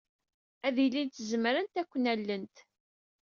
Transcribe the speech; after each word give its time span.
Ad 0.67 0.77
ilint 0.85 1.21
zemrent 1.29 1.79
ad 1.81 1.85
ken-allent. 1.91 2.57